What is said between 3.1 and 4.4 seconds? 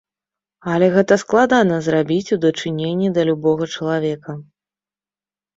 да любога чалавека.